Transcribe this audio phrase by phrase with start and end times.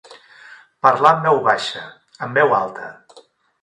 [0.85, 1.87] Parlar en veu baixa,
[2.29, 2.93] en veu alta.